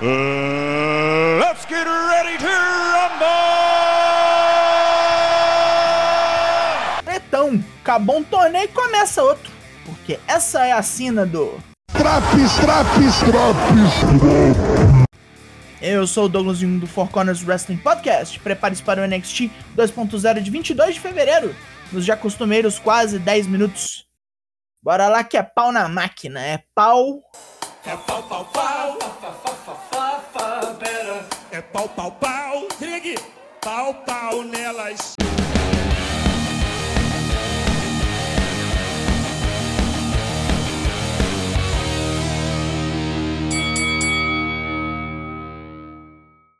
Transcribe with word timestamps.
Let's 0.00 1.66
get 1.66 1.84
ready 1.84 2.38
to 2.38 2.46
rumble! 2.46 3.26
Então, 7.12 7.60
acabou 7.80 8.18
um 8.18 8.22
torneio 8.22 8.66
e 8.66 8.68
começa 8.68 9.24
outro. 9.24 9.50
Porque 9.84 10.20
essa 10.28 10.64
é 10.64 10.70
a 10.70 10.82
sina 10.82 11.26
do. 11.26 11.58
Traps, 11.92 12.54
traps, 12.60 13.18
traps. 13.26 14.94
Eu 15.82 16.06
sou 16.06 16.26
o 16.26 16.28
Douglas 16.28 16.58
Jung 16.58 16.78
do 16.78 16.86
Four 16.86 17.08
Corners 17.08 17.42
Wrestling 17.44 17.78
Podcast. 17.78 18.38
Prepare-se 18.38 18.84
para 18.84 19.02
o 19.02 19.06
NXT 19.06 19.50
2.0 19.76 20.40
de 20.40 20.50
22 20.50 20.94
de 20.94 21.00
fevereiro, 21.00 21.52
nos 21.90 22.04
já 22.04 22.16
costumeiros 22.16 22.78
quase 22.78 23.18
10 23.18 23.48
minutos. 23.48 24.06
Bora 24.80 25.08
lá 25.08 25.24
que 25.24 25.36
é 25.36 25.42
pau 25.42 25.72
na 25.72 25.88
máquina, 25.88 26.40
é 26.40 26.62
pau. 26.72 27.20
É 27.84 27.96
pau, 27.96 28.22
pau, 28.22 28.44
pau, 28.44 28.98
fa, 29.00 29.32
fa, 29.32 29.32
fa, 29.32 29.74
better. 29.74 29.87
É 31.58 31.60
pau, 31.60 31.88
pau, 31.88 32.12
pau, 32.12 32.68
se 32.78 32.84
aqui. 32.84 33.16
Pau, 33.60 33.92
pau 34.04 34.44
nelas. 34.44 35.16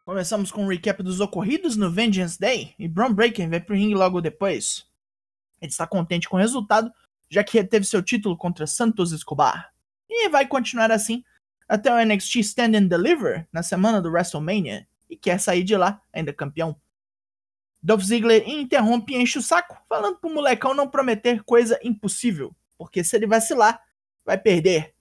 Começamos 0.04 0.50
com 0.50 0.64
um 0.64 0.66
recap 0.66 1.00
dos 1.04 1.20
ocorridos 1.20 1.76
no 1.76 1.92
Vengeance 1.92 2.36
Day 2.36 2.74
e 2.76 2.88
Braun 2.88 3.12
Breaker 3.12 3.48
vai 3.48 3.60
pro 3.60 3.76
ringue 3.76 3.94
logo 3.94 4.20
depois. 4.20 4.84
Ele 5.60 5.70
está 5.70 5.86
contente 5.86 6.28
com 6.28 6.36
o 6.36 6.40
resultado, 6.40 6.92
já 7.30 7.44
que 7.44 7.56
reteve 7.56 7.84
seu 7.84 8.02
título 8.02 8.36
contra 8.36 8.66
Santos 8.66 9.12
Escobar. 9.12 9.72
E 10.10 10.28
vai 10.28 10.44
continuar 10.44 10.90
assim 10.90 11.22
até 11.68 11.92
o 11.92 12.04
NXT 12.04 12.36
Stand 12.36 12.76
and 12.76 12.86
Deliver 12.86 13.46
na 13.52 13.62
semana 13.62 14.00
do 14.00 14.10
WrestleMania 14.10 14.88
e 15.08 15.16
quer 15.16 15.38
sair 15.38 15.62
de 15.62 15.76
lá 15.76 16.00
ainda 16.12 16.32
campeão. 16.32 16.80
Dolph 17.82 18.02
Ziggler 18.02 18.48
interrompe 18.48 19.14
e 19.14 19.16
enche 19.16 19.38
o 19.38 19.42
saco, 19.42 19.80
falando 19.88 20.18
pro 20.18 20.32
molecão 20.32 20.74
não 20.74 20.88
prometer 20.88 21.44
coisa 21.44 21.78
impossível, 21.82 22.54
porque 22.76 23.04
se 23.04 23.14
ele 23.16 23.26
vacilar, 23.26 23.80
vai 24.24 24.36
perder. 24.36 24.94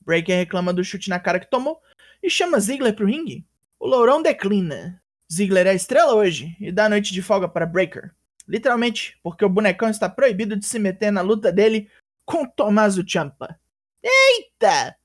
Breaker 0.00 0.36
reclama 0.36 0.72
do 0.72 0.82
chute 0.82 1.10
na 1.10 1.20
cara 1.20 1.38
que 1.38 1.50
tomou 1.50 1.80
e 2.22 2.30
chama 2.30 2.58
Ziggler 2.58 2.94
pro 2.94 3.06
ringue. 3.06 3.46
O 3.78 3.86
Lourão 3.86 4.22
declina. 4.22 5.00
Ziggler 5.30 5.66
é 5.66 5.74
estrela 5.74 6.14
hoje 6.14 6.56
e 6.60 6.72
dá 6.72 6.88
noite 6.88 7.12
de 7.12 7.22
folga 7.22 7.48
para 7.48 7.66
Breaker. 7.66 8.14
Literalmente, 8.48 9.18
porque 9.22 9.44
o 9.44 9.48
bonecão 9.48 9.88
está 9.88 10.08
proibido 10.08 10.56
de 10.56 10.66
se 10.66 10.78
meter 10.78 11.10
na 11.10 11.20
luta 11.20 11.52
dele 11.52 11.88
com 12.24 12.46
Tommaso 12.46 13.04
Ciampa. 13.08 13.58
Eita! 14.02 14.96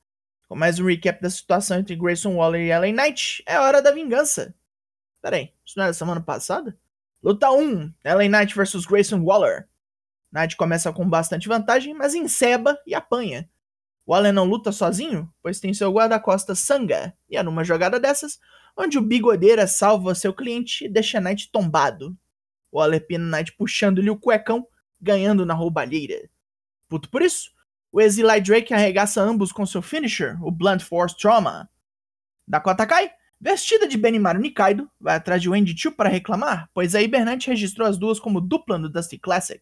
Com 0.48 0.56
mais 0.56 0.80
um 0.80 0.86
recap 0.86 1.22
da 1.22 1.30
situação 1.30 1.78
entre 1.78 1.94
Grayson 1.94 2.36
Waller 2.36 2.62
e 2.62 2.72
LA 2.72 2.94
Knight, 2.94 3.44
é 3.46 3.60
hora 3.60 3.82
da 3.82 3.92
vingança. 3.92 4.56
Peraí, 5.22 5.54
isso 5.66 5.78
não 5.78 5.84
era 5.84 5.94
semana 5.94 6.22
passada? 6.22 6.80
Luta 7.22 7.52
1, 7.52 7.94
LA 8.06 8.30
Knight 8.30 8.56
vs 8.56 8.86
Grayson 8.86 9.22
Waller. 9.24 9.68
Knight 10.32 10.56
começa 10.56 10.94
com 10.94 11.08
bastante 11.08 11.50
vantagem, 11.50 11.94
mas 11.94 12.16
enceba 12.16 12.80
e 12.88 12.96
apanha. 12.96 13.50
Waller 14.08 14.32
não 14.32 14.46
luta 14.46 14.72
sozinho, 14.72 15.30
pois 15.42 15.60
tem 15.60 15.74
seu 15.74 15.92
guarda-costas 15.92 16.60
Sanga, 16.60 17.14
e 17.30 17.36
é 17.36 17.44
numa 17.44 17.66
jogada 17.66 18.00
dessas 18.00 18.40
onde 18.78 18.98
o 18.98 19.02
bigodeira 19.02 19.68
salva 19.68 20.16
seu 20.16 20.34
cliente 20.34 20.86
e 20.86 20.90
deixa 20.90 21.20
Knight 21.20 21.52
tombado. 21.52 22.16
Waller 22.72 23.06
pina 23.06 23.38
Knight 23.38 23.52
puxando-lhe 23.58 24.10
o 24.10 24.18
cuecão, 24.18 24.66
ganhando 25.02 25.46
na 25.46 25.54
roubalheira. 25.54 26.30
Puto 26.88 27.10
por 27.10 27.22
isso, 27.22 27.52
o 27.92 28.02
Exili 28.02 28.42
Drake 28.42 28.74
arregaça 28.74 29.22
ambos 29.22 29.52
com 29.52 29.66
seu 29.66 29.82
finisher, 29.82 30.38
o 30.44 30.52
Blunt 30.52 30.82
Force 30.82 31.16
Trauma. 31.18 31.70
Dakota 32.48 32.86
Kai, 32.86 33.12
vestida 33.40 33.88
de 33.88 33.98
Benimaru 33.98 34.40
Nikaido, 34.40 34.90
vai 35.00 35.16
atrás 35.16 35.42
de 35.42 35.50
Wendy 35.50 35.76
Chu 35.78 35.92
para 35.92 36.10
reclamar, 36.10 36.70
pois 36.74 36.96
a 36.96 37.02
Hibernante 37.02 37.50
registrou 37.50 37.88
as 37.88 37.98
duas 37.98 38.20
como 38.20 38.42
dupla 38.42 38.78
no 38.78 38.90
Dusty 38.90 39.18
Classic. 39.18 39.62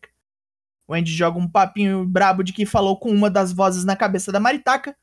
Wendy 0.88 1.12
joga 1.12 1.40
um 1.40 1.48
papinho 1.48 2.06
brabo 2.06 2.44
de 2.44 2.54
que 2.54 2.66
falou 2.66 3.00
com 3.00 3.10
uma 3.10 3.30
das 3.30 3.52
vozes 3.52 3.84
na 3.84 3.96
cabeça 3.96 4.32
da 4.32 4.40
Maritaka, 4.40 4.96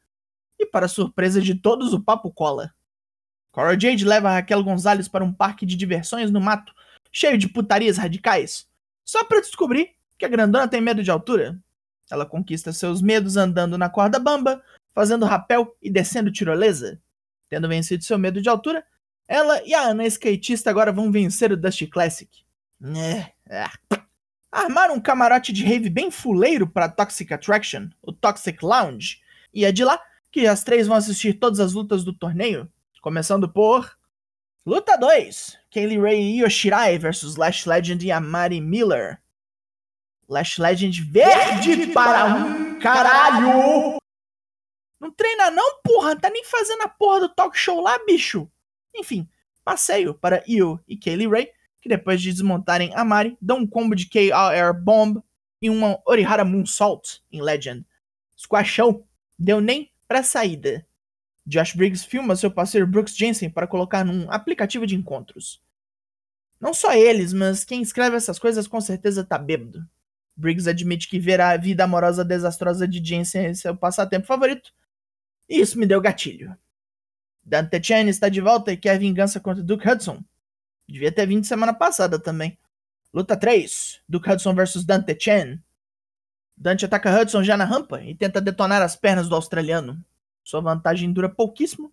e 0.59 0.67
para 0.67 0.87
surpresa 0.87 1.41
de 1.41 1.55
todos, 1.55 1.93
o 1.93 2.01
papo 2.01 2.31
cola. 2.31 2.73
Cora 3.51 3.79
Jade 3.79 4.05
leva 4.05 4.31
Raquel 4.31 4.63
Gonzalez 4.63 5.09
para 5.09 5.25
um 5.25 5.33
parque 5.33 5.67
de 5.67 5.77
diversões 5.77 6.31
no 6.31 6.41
mato, 6.41 6.73
cheio 7.11 7.37
de 7.37 7.49
putarias 7.49 7.99
radicais, 7.99 8.67
só 9.05 9.25
para 9.25 9.41
descobrir 9.41 9.91
que 10.17 10.25
a 10.25 10.29
grandona 10.29 10.69
tem 10.69 10.81
medo 10.81 11.03
de 11.03 11.11
altura. 11.11 11.61
Ela 12.13 12.27
conquista 12.27 12.75
seus 12.75 13.01
medos 13.01 13.39
andando 13.39 13.79
na 13.79 13.89
corda 13.89 14.19
bamba, 14.19 14.63
fazendo 14.95 15.25
rapel 15.25 15.75
e 15.81 15.91
descendo 15.91 16.31
tirolesa. 16.31 17.01
Tendo 17.49 17.67
vencido 17.67 18.05
seu 18.05 18.19
medo 18.19 18.43
de 18.43 18.51
altura, 18.51 18.85
ela 19.27 19.63
e 19.65 19.73
a 19.73 19.81
Ana 19.81 20.05
skatista 20.05 20.69
agora 20.69 20.93
vão 20.93 21.11
vencer 21.11 21.51
o 21.51 21.57
Dusty 21.57 21.87
Classic. 21.87 22.31
É, 22.85 23.33
é. 23.49 23.65
Armaram 24.53 24.97
um 24.97 25.01
camarote 25.01 25.55
de 25.55 25.65
rave 25.65 25.89
bem 25.89 26.11
fuleiro 26.11 26.67
para 26.67 26.87
Toxic 26.87 27.33
Attraction, 27.33 27.89
o 28.03 28.13
Toxic 28.13 28.63
Lounge, 28.63 29.23
e 29.55 29.65
é 29.65 29.73
de 29.73 29.83
lá 29.83 29.99
que 30.31 30.47
as 30.47 30.63
três 30.63 30.87
vão 30.87 30.99
assistir 30.99 31.39
todas 31.39 31.61
as 31.61 31.73
lutas 31.73 32.05
do 32.05 32.13
torneio, 32.13 32.71
começando 33.01 33.49
por 33.49 33.97
Luta 34.67 34.99
2, 34.99 35.59
Kaylee 35.73 35.99
Ray 35.99 36.21
e 36.21 36.43
Yoshirai 36.43 36.99
versus 36.99 37.37
Lash 37.37 37.65
Legend 37.65 38.07
e 38.07 38.13
Amari 38.13 38.61
Miller. 38.61 39.22
Lash 40.33 40.57
Legend 40.57 41.03
verde, 41.03 41.75
verde 41.77 41.93
para 41.93 42.25
um 42.25 42.79
caralho! 42.79 43.99
Não 44.99 45.11
treina 45.11 45.51
não, 45.51 45.81
porra, 45.83 46.15
não 46.15 46.21
tá 46.21 46.31
nem 46.31 46.43
fazendo 46.45 46.83
a 46.83 46.89
porra 46.89 47.21
do 47.21 47.29
talk 47.29 47.57
show 47.57 47.81
lá, 47.81 47.99
bicho. 48.07 48.51
Enfim, 48.95 49.29
passeio 49.63 50.15
para 50.15 50.43
Io 50.49 50.81
e 50.89 50.97
Kaylee 50.97 51.29
Ray, 51.29 51.51
que 51.83 51.89
depois 51.89 52.23
de 52.23 52.33
desmontarem 52.33 52.93
a 52.95 53.05
Mari, 53.05 53.37
dão 53.43 53.59
um 53.59 53.67
combo 53.67 53.95
de 53.95 54.09
KR 54.09 54.73
Bomb 54.83 55.23
e 55.61 55.69
uma 55.69 56.01
Orihara 56.07 56.47
Moonsault 56.47 57.23
em 57.31 57.43
Legend. 57.43 57.85
Squashão, 58.35 59.05
deu 59.39 59.61
nem 59.61 59.93
pra 60.09 60.23
saída. 60.23 60.87
Josh 61.45 61.75
Briggs 61.75 62.07
filma 62.07 62.37
seu 62.37 62.51
parceiro 62.51 62.87
Brooks 62.87 63.15
Jensen 63.15 63.51
para 63.51 63.67
colocar 63.67 64.03
num 64.03 64.31
aplicativo 64.31 64.87
de 64.87 64.97
encontros. 64.97 65.61
Não 66.59 66.73
só 66.73 66.95
eles, 66.95 67.33
mas 67.33 67.65
quem 67.65 67.83
escreve 67.83 68.17
essas 68.17 68.39
coisas 68.39 68.67
com 68.67 68.81
certeza 68.81 69.25
tá 69.25 69.37
bêbado. 69.37 69.85
Briggs 70.37 70.69
admite 70.69 71.09
que 71.09 71.19
ver 71.19 71.41
a 71.41 71.57
vida 71.57 71.85
amorosa 71.85 72.25
desastrosa 72.25 72.89
de 72.89 73.05
Jensen 73.05 73.47
é 73.47 73.55
seu 73.55 73.77
passatempo 73.77 74.27
favorito, 74.27 74.73
e 75.49 75.61
isso 75.61 75.79
me 75.79 75.87
deu 75.87 76.01
gatilho. 76.01 76.57
Dante 77.45 77.83
Chen 77.83 78.09
está 78.09 78.29
de 78.29 78.41
volta 78.41 78.73
e 78.73 78.77
quer 78.77 78.99
vingança 78.99 79.41
contra 79.41 79.63
Duke 79.63 79.89
Hudson. 79.89 80.23
Devia 80.89 81.11
ter 81.11 81.27
vindo 81.27 81.45
semana 81.45 81.75
passada 81.75 82.19
também. 82.19 82.59
Luta 83.13 83.37
3: 83.37 84.01
Duke 84.09 84.31
Hudson 84.31 84.55
vs 84.55 84.85
Dante 84.85 85.17
Chen. 85.19 85.61
Dante 86.57 86.85
ataca 86.85 87.21
Hudson 87.21 87.43
já 87.43 87.57
na 87.57 87.65
rampa 87.65 88.03
e 88.03 88.15
tenta 88.15 88.41
detonar 88.41 88.81
as 88.81 88.95
pernas 88.95 89.29
do 89.29 89.35
australiano. 89.35 90.03
Sua 90.45 90.61
vantagem 90.61 91.13
dura 91.13 91.29
pouquíssimo, 91.29 91.93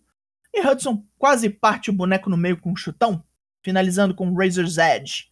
e 0.52 0.60
Hudson 0.66 1.04
quase 1.18 1.50
parte 1.50 1.90
o 1.90 1.92
boneco 1.92 2.30
no 2.30 2.36
meio 2.36 2.60
com 2.60 2.72
um 2.72 2.76
chutão, 2.76 3.24
finalizando 3.62 4.14
com 4.14 4.34
Razor's 4.34 4.78
Edge. 4.78 5.30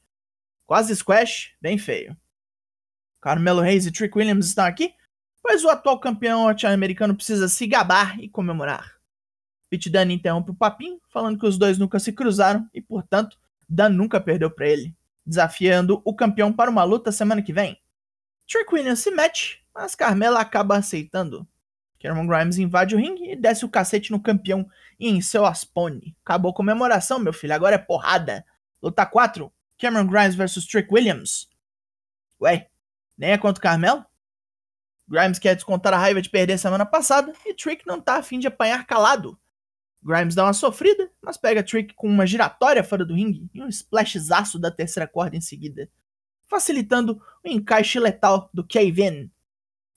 Quase 0.67 0.95
squash, 0.95 1.55
bem 1.61 1.79
feio. 1.79 2.17
Carmelo 3.21 3.61
Reis 3.61 3.87
e 3.87 3.91
Trick 3.91 4.17
Williams 4.17 4.47
estão 4.47 4.65
aqui, 4.65 4.95
pois 5.43 5.65
o 5.65 5.69
atual 5.69 5.99
campeão 5.99 6.43
norte-americano 6.43 7.15
precisa 7.15 7.49
se 7.49 7.67
gabar 7.67 8.19
e 8.21 8.29
comemorar. 8.29 8.99
Pete 9.71 9.91
Dunne 9.91 10.15
interrompe 10.15 10.51
o 10.51 10.55
papinho, 10.55 11.01
falando 11.11 11.39
que 11.39 11.47
os 11.47 11.59
dois 11.59 11.79
nunca 11.79 11.99
se 11.99 12.13
cruzaram 12.13 12.69
e, 12.73 12.81
portanto, 12.81 13.39
Dan 13.69 13.91
nunca 13.91 14.21
perdeu 14.21 14.51
para 14.51 14.67
ele, 14.67 14.95
desafiando 15.27 16.01
o 16.05 16.15
campeão 16.15 16.53
para 16.53 16.71
uma 16.71 16.85
luta 16.85 17.13
semana 17.13 17.43
que 17.43 17.53
vem. 17.53 17.79
Trick 18.47 18.73
Williams 18.73 19.01
se 19.01 19.11
mete, 19.11 19.63
mas 19.75 19.95
Carmela 19.95 20.41
acaba 20.41 20.77
aceitando. 20.77 21.47
Cameron 22.01 22.27
Grimes 22.27 22.59
invade 22.59 22.95
o 22.95 22.99
ringue 22.99 23.33
e 23.33 23.37
desce 23.37 23.65
o 23.65 23.69
cacete 23.69 24.11
no 24.11 24.21
campeão 24.21 24.69
e 24.99 25.09
em 25.09 25.21
seu 25.21 25.45
Aspone. 25.45 26.17
Acabou 26.25 26.53
a 26.53 26.55
comemoração, 26.55 27.19
meu 27.19 27.33
filho, 27.33 27.55
agora 27.55 27.75
é 27.75 27.79
porrada. 27.79 28.45
Luta 28.83 29.05
4, 29.05 29.53
Cameron 29.77 30.07
Grimes 30.07 30.35
vs 30.35 30.65
Trick 30.67 30.89
Williams. 30.93 31.49
Ué, 32.41 32.71
nem 33.19 33.33
é 33.33 33.39
contra 33.39 33.59
o 33.59 33.63
Carmelo? 33.63 34.05
Grimes 35.09 35.39
quer 35.39 35.55
descontar 35.55 35.93
a 35.93 35.99
raiva 35.99 36.23
de 36.23 36.29
perder 36.29 36.59
semana 36.59 36.87
passada 36.87 37.33
e 37.45 37.55
Trick 37.55 37.87
não 37.87 38.01
tá 38.01 38.17
afim 38.17 38.39
de 38.39 38.47
apanhar 38.47 38.87
calado. 38.87 39.39
Grimes 40.03 40.35
dá 40.35 40.45
uma 40.45 40.53
sofrida, 40.53 41.11
mas 41.21 41.37
pega 41.37 41.63
Trick 41.63 41.95
com 41.95 42.09
uma 42.09 42.27
giratória 42.27 42.85
fora 42.85 43.05
do 43.05 43.15
ringue 43.15 43.51
e 43.53 43.61
um 43.61 43.69
splashzaço 43.69 44.59
da 44.59 44.71
terceira 44.71 45.09
corda 45.09 45.37
em 45.37 45.41
seguida, 45.41 45.91
facilitando 46.47 47.21
o 47.45 47.49
encaixe 47.49 47.99
letal 47.99 48.49
do 48.55 48.65
Kevin. 48.65 49.31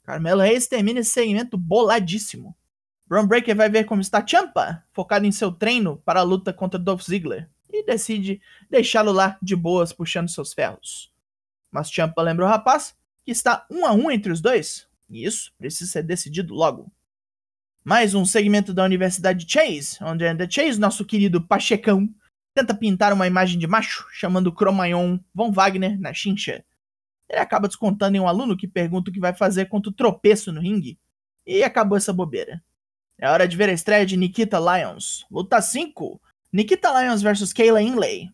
Carmelo 0.03 0.41
Reis 0.41 0.67
termina 0.67 1.01
esse 1.01 1.11
segmento 1.11 1.57
boladíssimo. 1.57 2.55
Braun 3.05 3.27
Breaker 3.27 3.55
vai 3.55 3.69
ver 3.69 3.83
como 3.83 4.01
está 4.01 4.25
Champa, 4.25 4.83
focado 4.93 5.25
em 5.25 5.31
seu 5.31 5.51
treino 5.51 5.97
para 5.97 6.21
a 6.21 6.23
luta 6.23 6.51
contra 6.53 6.79
Dolph 6.79 7.03
Ziggler, 7.03 7.49
e 7.69 7.85
decide 7.85 8.41
deixá-lo 8.69 9.11
lá 9.11 9.37
de 9.41 9.55
boas 9.55 9.93
puxando 9.93 10.29
seus 10.29 10.53
ferros. 10.53 11.13
Mas 11.69 11.91
Champa 11.91 12.21
lembra 12.21 12.45
o 12.45 12.47
rapaz 12.47 12.95
está 13.31 13.65
um 13.69 13.85
a 13.85 13.93
um 13.93 14.11
entre 14.11 14.31
os 14.31 14.41
dois, 14.41 14.87
e 15.09 15.25
isso 15.25 15.53
precisa 15.57 15.89
ser 15.89 16.03
decidido 16.03 16.53
logo. 16.53 16.91
Mais 17.83 18.13
um 18.13 18.25
segmento 18.25 18.73
da 18.73 18.83
Universidade 18.83 19.45
Chase, 19.49 19.97
onde 20.01 20.25
André 20.25 20.47
Chase, 20.49 20.79
nosso 20.79 21.03
querido 21.03 21.41
Pachecão, 21.41 22.07
tenta 22.53 22.75
pintar 22.75 23.11
uma 23.11 23.25
imagem 23.25 23.57
de 23.57 23.65
macho, 23.65 24.05
chamando 24.11 24.51
Cromayon 24.51 25.19
Von 25.33 25.51
Wagner 25.51 25.99
na 25.99 26.13
chincha. 26.13 26.63
Ele 27.29 27.39
acaba 27.39 27.67
descontando 27.67 28.17
em 28.17 28.19
um 28.19 28.27
aluno 28.27 28.57
que 28.57 28.67
pergunta 28.67 29.09
o 29.09 29.13
que 29.13 29.19
vai 29.19 29.33
fazer 29.33 29.65
contra 29.65 29.89
o 29.89 29.93
tropeço 29.93 30.51
no 30.51 30.59
ringue. 30.59 30.99
E 31.45 31.63
acabou 31.63 31.97
essa 31.97 32.11
bobeira. 32.11 32.61
É 33.17 33.29
hora 33.29 33.47
de 33.47 33.55
ver 33.55 33.69
a 33.69 33.73
estreia 33.73 34.05
de 34.05 34.17
Nikita 34.17 34.59
Lyons. 34.59 35.25
Luta 35.31 35.61
5. 35.61 36.21
Nikita 36.51 36.99
Lyons 36.99 37.21
vs 37.21 37.53
Kayla 37.53 37.81
Inlay. 37.81 38.29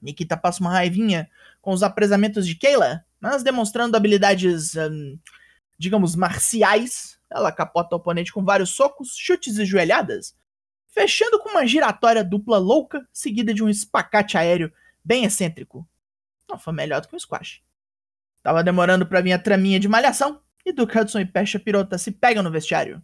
Nikita 0.00 0.36
passa 0.36 0.60
uma 0.60 0.70
raivinha 0.70 1.28
com 1.60 1.72
os 1.72 1.82
apresamentos 1.82 2.46
de 2.46 2.54
Kayla, 2.54 3.04
mas 3.20 3.42
demonstrando 3.42 3.96
habilidades, 3.96 4.74
um, 4.76 5.18
digamos, 5.78 6.14
marciais. 6.14 7.18
Ela 7.30 7.52
capota 7.52 7.94
o 7.94 7.98
oponente 7.98 8.32
com 8.32 8.44
vários 8.44 8.70
socos, 8.70 9.14
chutes 9.16 9.58
e 9.58 9.66
joelhadas, 9.66 10.34
fechando 10.88 11.38
com 11.38 11.50
uma 11.50 11.66
giratória 11.66 12.24
dupla 12.24 12.58
louca, 12.58 13.06
seguida 13.12 13.52
de 13.52 13.62
um 13.62 13.68
espacate 13.68 14.38
aéreo 14.38 14.72
bem 15.04 15.24
excêntrico. 15.24 15.86
Não 16.48 16.58
foi 16.58 16.72
melhor 16.72 17.00
do 17.00 17.08
que 17.08 17.16
um 17.16 17.18
squash. 17.18 17.62
Tava 18.42 18.64
demorando 18.64 19.06
para 19.06 19.20
vir 19.20 19.32
a 19.32 19.38
traminha 19.38 19.78
de 19.78 19.88
malhação, 19.88 20.40
e 20.64 20.72
Duke 20.72 20.98
Hudson 20.98 21.20
e 21.20 21.26
Pecha 21.26 21.58
Pirota 21.58 21.98
se 21.98 22.10
pegam 22.10 22.42
no 22.42 22.50
vestiário. 22.50 23.02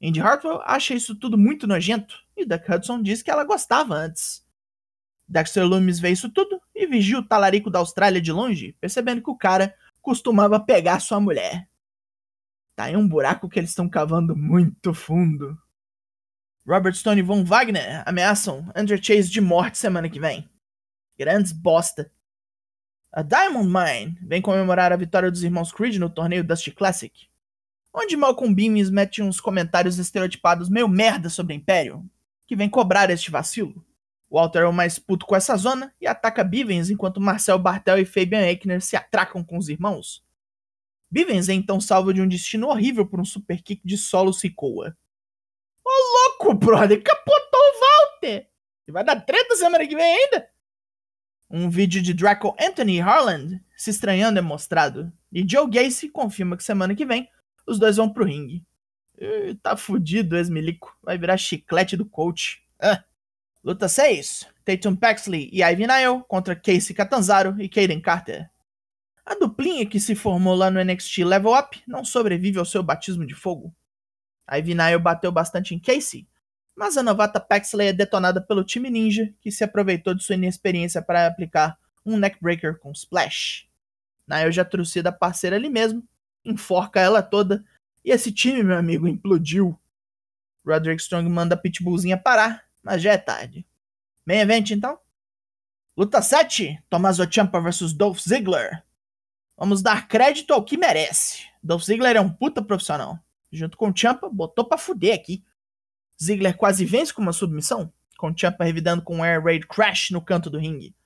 Indy 0.00 0.20
Hartwell 0.20 0.60
acha 0.64 0.94
isso 0.94 1.14
tudo 1.14 1.36
muito 1.36 1.66
nojento, 1.66 2.14
e 2.36 2.44
Duke 2.44 2.70
Hudson 2.70 3.02
diz 3.02 3.22
que 3.22 3.30
ela 3.30 3.44
gostava 3.44 3.94
antes. 3.94 4.46
Dexter 5.26 5.64
Loomis 5.66 6.00
vê 6.00 6.10
isso 6.10 6.30
tudo 6.30 6.57
vigia 6.88 7.18
o 7.18 7.26
talarico 7.26 7.70
da 7.70 7.78
Austrália 7.78 8.20
de 8.20 8.32
longe, 8.32 8.74
percebendo 8.80 9.22
que 9.22 9.30
o 9.30 9.36
cara 9.36 9.74
costumava 10.00 10.58
pegar 10.58 11.00
sua 11.00 11.20
mulher. 11.20 11.68
Tá 12.74 12.90
em 12.90 12.96
um 12.96 13.06
buraco 13.06 13.48
que 13.48 13.58
eles 13.58 13.70
estão 13.70 13.88
cavando 13.88 14.36
muito 14.36 14.94
fundo. 14.94 15.58
Robert 16.66 16.94
Stone 16.94 17.20
e 17.20 17.24
Von 17.24 17.44
Wagner 17.44 18.02
ameaçam 18.06 18.70
Andrew 18.74 19.02
Chase 19.02 19.30
de 19.30 19.40
morte 19.40 19.78
semana 19.78 20.08
que 20.08 20.20
vem. 20.20 20.48
Grandes 21.18 21.50
bosta. 21.50 22.12
A 23.10 23.22
Diamond 23.22 23.66
Mine 23.66 24.18
vem 24.22 24.42
comemorar 24.42 24.92
a 24.92 24.96
vitória 24.96 25.30
dos 25.30 25.42
irmãos 25.42 25.72
Creed 25.72 25.96
no 25.96 26.10
torneio 26.10 26.44
Dusty 26.44 26.70
Classic, 26.70 27.26
onde 27.92 28.16
Malcolm 28.16 28.54
Beams 28.54 28.90
mete 28.90 29.22
uns 29.22 29.40
comentários 29.40 29.98
estereotipados 29.98 30.68
meio 30.68 30.86
merda 30.86 31.30
sobre 31.30 31.54
o 31.54 31.56
Império, 31.56 32.08
que 32.46 32.54
vem 32.54 32.68
cobrar 32.68 33.08
este 33.10 33.30
vacilo. 33.30 33.84
Walter 34.30 34.60
é 34.60 34.66
o 34.66 34.72
mais 34.72 34.98
puto 34.98 35.24
com 35.24 35.34
essa 35.34 35.56
zona 35.56 35.94
e 36.00 36.06
ataca 36.06 36.44
Bivens 36.44 36.90
enquanto 36.90 37.20
Marcel 37.20 37.58
Bartel 37.58 37.98
e 37.98 38.04
Fabian 38.04 38.42
Eichner 38.42 38.80
se 38.80 38.96
atracam 38.96 39.42
com 39.42 39.56
os 39.56 39.68
irmãos. 39.68 40.22
Bivens 41.10 41.48
é 41.48 41.54
então 41.54 41.80
salvo 41.80 42.12
de 42.12 42.20
um 42.20 42.28
destino 42.28 42.68
horrível 42.68 43.06
por 43.06 43.18
um 43.18 43.24
super 43.24 43.62
kick 43.62 43.80
de 43.84 43.96
solo 43.96 44.32
Sikoa. 44.32 44.96
Ô 45.82 45.90
louco, 45.90 46.54
brother, 46.54 47.02
capotou 47.02 47.60
o 47.60 47.80
Walter! 47.80 48.48
E 48.86 48.92
vai 48.92 49.02
dar 49.02 49.20
treta 49.20 49.56
semana 49.56 49.86
que 49.86 49.96
vem 49.96 50.04
ainda? 50.04 50.48
Um 51.50 51.70
vídeo 51.70 52.02
de 52.02 52.12
Draco 52.12 52.54
Anthony 52.60 53.00
Harland 53.00 53.62
se 53.74 53.88
estranhando 53.88 54.38
é 54.38 54.42
mostrado, 54.42 55.10
e 55.32 55.48
Joe 55.48 55.70
Gacy 55.70 56.10
confirma 56.10 56.56
que 56.56 56.64
semana 56.64 56.94
que 56.94 57.06
vem 57.06 57.28
os 57.66 57.78
dois 57.78 57.96
vão 57.96 58.12
pro 58.12 58.24
ringue. 58.24 58.64
E 59.16 59.54
tá 59.56 59.76
fudido 59.76 60.36
ex-milico, 60.36 60.96
vai 61.02 61.16
virar 61.16 61.36
chiclete 61.36 61.96
do 61.96 62.04
coach. 62.04 62.62
Ah. 62.78 63.02
Luta 63.62 63.88
6: 63.88 64.46
Tatum 64.64 64.94
Paxley 64.94 65.50
e 65.52 65.62
Ivy 65.62 65.86
Nile 65.86 66.22
contra 66.28 66.54
Casey 66.54 66.94
Catanzaro 66.94 67.60
e 67.60 67.68
Kaden 67.68 68.00
Carter. 68.00 68.48
A 69.26 69.34
duplinha 69.34 69.84
que 69.84 69.98
se 69.98 70.14
formou 70.14 70.54
lá 70.54 70.70
no 70.70 70.82
NXT 70.82 71.18
Level 71.18 71.52
Up 71.52 71.82
não 71.86 72.04
sobrevive 72.04 72.58
ao 72.58 72.64
seu 72.64 72.82
batismo 72.82 73.26
de 73.26 73.34
fogo. 73.34 73.74
Ivy 74.50 74.74
Nile 74.74 74.98
bateu 74.98 75.32
bastante 75.32 75.74
em 75.74 75.78
Casey, 75.78 76.26
mas 76.74 76.96
a 76.96 77.02
novata 77.02 77.40
Paxley 77.40 77.88
é 77.88 77.92
detonada 77.92 78.40
pelo 78.40 78.64
time 78.64 78.88
ninja, 78.88 79.34
que 79.40 79.50
se 79.50 79.64
aproveitou 79.64 80.14
de 80.14 80.22
sua 80.22 80.36
inexperiência 80.36 81.02
para 81.02 81.26
aplicar 81.26 81.76
um 82.06 82.16
neckbreaker 82.16 82.78
com 82.78 82.92
splash. 82.92 83.68
Nile 84.26 84.52
já 84.52 84.64
trouxe 84.64 85.00
a 85.00 85.10
parceira 85.10 85.56
ali 85.56 85.68
mesmo, 85.68 86.06
enforca 86.44 87.00
ela 87.00 87.22
toda, 87.22 87.64
e 88.04 88.12
esse 88.12 88.32
time, 88.32 88.62
meu 88.62 88.78
amigo, 88.78 89.08
implodiu. 89.08 89.78
Roderick 90.64 91.02
Strong 91.02 91.28
manda 91.28 91.54
a 91.54 91.58
Pitbullzinha 91.58 92.16
parar, 92.16 92.67
mas 92.88 93.02
já 93.02 93.12
é 93.12 93.18
tarde. 93.18 93.66
Main 94.24 94.38
event 94.38 94.70
então? 94.70 94.98
Luta 95.94 96.22
7, 96.22 96.82
Tommaso 96.88 97.30
Ciampa 97.30 97.60
vs 97.60 97.92
Dolph 97.92 98.18
Ziggler. 98.18 98.82
Vamos 99.58 99.82
dar 99.82 100.08
crédito 100.08 100.54
ao 100.54 100.64
que 100.64 100.78
merece. 100.78 101.44
Dolph 101.62 101.82
Ziggler 101.82 102.16
é 102.16 102.20
um 102.20 102.32
puta 102.32 102.62
profissional. 102.62 103.18
Junto 103.52 103.76
com 103.76 103.94
Ciampa, 103.94 104.30
botou 104.30 104.64
pra 104.64 104.78
fuder 104.78 105.14
aqui. 105.14 105.44
Ziggler 106.18 106.56
quase 106.56 106.86
vence 106.86 107.12
com 107.12 107.20
uma 107.20 107.32
submissão, 107.34 107.92
com 108.16 108.34
Ciampa 108.34 108.64
revidando 108.64 109.02
com 109.02 109.16
um 109.16 109.22
Air 109.22 109.44
Raid 109.44 109.66
Crash 109.66 110.10
no 110.10 110.22
canto 110.22 110.48
do 110.48 110.58
ringue. 110.58 110.96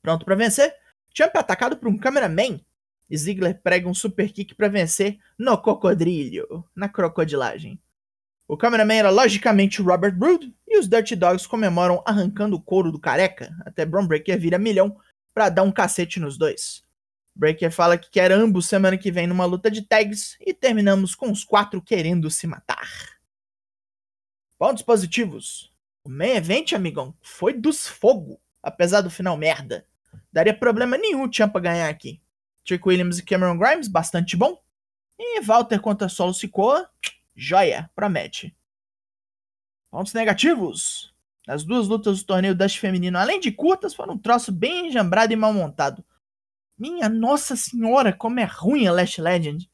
Pronto 0.00 0.24
para 0.24 0.34
vencer, 0.34 0.74
Ciampa 1.14 1.36
é 1.36 1.40
atacado 1.40 1.76
por 1.76 1.88
um 1.88 1.98
cameraman 1.98 2.58
e 3.10 3.18
Ziggler 3.18 3.60
prega 3.60 3.86
um 3.86 3.92
super 3.92 4.32
kick 4.32 4.54
para 4.54 4.68
vencer 4.68 5.18
no 5.38 5.58
cocodrilho, 5.58 6.64
na 6.74 6.88
crocodilagem. 6.88 7.78
O 8.48 8.56
cameraman 8.56 8.94
era 8.94 9.10
logicamente 9.10 9.82
Robert 9.82 10.16
Brood 10.16 10.50
e 10.66 10.78
os 10.78 10.88
Dirty 10.88 11.14
Dogs 11.14 11.46
comemoram 11.46 12.02
arrancando 12.06 12.56
o 12.56 12.60
couro 12.60 12.90
do 12.90 12.98
careca, 12.98 13.54
até 13.66 13.84
Bron 13.84 14.06
Breaker 14.06 14.40
vira 14.40 14.58
milhão 14.58 14.98
para 15.34 15.50
dar 15.50 15.62
um 15.62 15.70
cacete 15.70 16.18
nos 16.18 16.38
dois. 16.38 16.82
Breaker 17.36 17.70
fala 17.70 17.98
que 17.98 18.10
quer 18.10 18.32
ambos 18.32 18.66
semana 18.66 18.96
que 18.96 19.12
vem 19.12 19.26
numa 19.26 19.44
luta 19.44 19.70
de 19.70 19.82
tags 19.82 20.38
e 20.40 20.54
terminamos 20.54 21.14
com 21.14 21.30
os 21.30 21.44
quatro 21.44 21.82
querendo 21.82 22.30
se 22.30 22.46
matar. 22.46 22.88
Pontos 24.58 24.82
positivos. 24.82 25.70
O 26.02 26.08
main 26.08 26.30
event, 26.30 26.72
amigão, 26.72 27.14
foi 27.20 27.52
dos 27.52 27.86
fogo, 27.86 28.40
apesar 28.62 29.02
do 29.02 29.10
final 29.10 29.36
merda. 29.36 29.86
Daria 30.32 30.56
problema 30.56 30.96
nenhum 30.96 31.28
o 31.28 31.32
Champa 31.32 31.60
ganhar 31.60 31.90
aqui. 31.90 32.18
Trick 32.64 32.88
Williams 32.88 33.18
e 33.18 33.22
Cameron 33.22 33.58
Grimes, 33.58 33.88
bastante 33.88 34.38
bom. 34.38 34.58
E 35.18 35.40
Walter 35.42 35.80
contra 35.80 36.08
Solo 36.08 36.32
Sikoa, 36.32 36.88
joia, 37.38 37.88
promete. 37.94 38.54
Pontos 39.90 40.12
negativos. 40.12 41.14
As 41.46 41.64
duas 41.64 41.86
lutas 41.88 42.18
do 42.18 42.26
torneio 42.26 42.54
Dust 42.54 42.78
feminino, 42.78 43.16
além 43.16 43.38
de 43.40 43.52
curtas, 43.52 43.94
foram 43.94 44.14
um 44.14 44.18
troço 44.18 44.52
bem 44.52 44.88
enjambrado 44.88 45.32
e 45.32 45.36
mal 45.36 45.52
montado. 45.52 46.04
Minha 46.76 47.08
nossa 47.08 47.56
senhora, 47.56 48.12
como 48.12 48.40
é 48.40 48.44
ruim 48.44 48.86
a 48.86 48.92
Last 48.92 49.20
Legend 49.20 49.70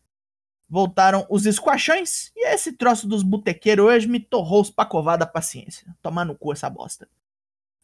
voltaram 0.69 1.26
os 1.31 1.46
esquachões 1.46 2.32
e 2.34 2.49
esse 2.49 2.72
troço 2.72 3.06
dos 3.06 3.22
botequeiros 3.22 3.84
hoje 3.84 4.08
me 4.08 4.19
torrou 4.19 4.60
os 4.60 4.70
pacová 4.70 5.17
da 5.17 5.26
paciência. 5.26 5.87
Tomar 6.02 6.25
no 6.25 6.37
cu 6.37 6.52
essa 6.52 6.69
bosta. 6.69 7.08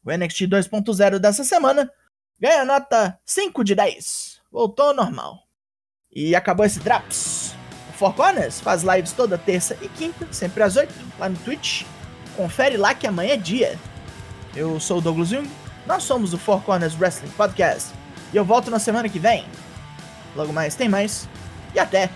O 0.05 0.11
NXT 0.11 0.43
2.0 0.43 1.19
dessa 1.19 1.45
semana 1.45 1.91
ganha 2.39 2.65
nota 2.65 3.21
5 3.25 3.63
de 3.63 3.75
10. 3.75 4.41
Voltou 4.51 4.87
ao 4.87 4.95
normal. 4.95 5.47
E 6.11 6.35
acabou 6.35 6.67
esse 6.67 6.81
Draps. 6.81 7.50
Four 8.01 8.15
Corners 8.15 8.63
faz 8.63 8.83
lives 8.83 9.13
toda 9.13 9.37
terça 9.37 9.77
e 9.83 9.87
quinta, 9.87 10.27
sempre 10.31 10.63
às 10.63 10.75
8, 10.75 10.91
lá 11.19 11.29
no 11.29 11.37
Twitch. 11.37 11.83
Confere 12.35 12.79
lá 12.79 12.95
que 12.95 13.07
amanhã 13.07 13.35
é 13.35 13.37
dia. 13.37 13.79
Eu 14.57 14.81
sou 14.81 14.99
o 14.99 15.01
Douglas 15.03 15.29
Jung, 15.29 15.47
nós 15.87 16.03
somos 16.05 16.33
o 16.33 16.39
Four 16.39 16.63
Corners 16.63 16.99
Wrestling 16.99 17.29
Podcast. 17.33 17.93
E 18.33 18.37
eu 18.39 18.43
volto 18.43 18.71
na 18.71 18.79
semana 18.79 19.07
que 19.07 19.19
vem. 19.19 19.45
Logo 20.35 20.51
mais 20.51 20.75
tem 20.75 20.89
mais. 20.89 21.29
E 21.75 21.79
até! 21.79 22.09